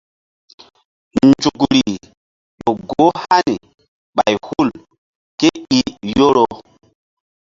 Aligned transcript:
Nzukr 1.27 1.71
ƴo 2.61 2.71
goh 2.89 3.13
hani 3.23 3.55
ɓay 4.15 4.33
hul 4.45 4.69
ké 5.39 5.49
i 5.77 5.79
Yoro. 6.17 6.45